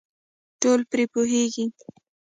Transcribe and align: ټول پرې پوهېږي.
ټول 0.61 0.79
پرې 0.89 1.05
پوهېږي. 1.13 1.65